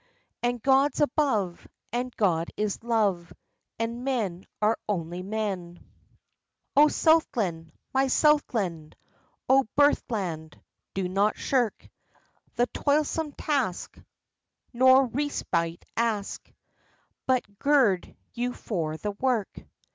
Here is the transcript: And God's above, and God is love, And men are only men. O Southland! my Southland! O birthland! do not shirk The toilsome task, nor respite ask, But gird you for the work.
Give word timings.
And 0.41 0.59
God's 0.63 0.99
above, 0.99 1.67
and 1.93 2.11
God 2.15 2.49
is 2.57 2.83
love, 2.83 3.31
And 3.77 4.03
men 4.03 4.47
are 4.59 4.75
only 4.89 5.21
men. 5.21 5.85
O 6.75 6.87
Southland! 6.87 7.71
my 7.93 8.07
Southland! 8.07 8.95
O 9.47 9.67
birthland! 9.75 10.59
do 10.95 11.07
not 11.07 11.37
shirk 11.37 11.87
The 12.55 12.65
toilsome 12.73 13.33
task, 13.33 13.95
nor 14.73 15.05
respite 15.05 15.85
ask, 15.95 16.51
But 17.27 17.59
gird 17.59 18.15
you 18.33 18.53
for 18.53 18.97
the 18.97 19.11
work. 19.11 19.55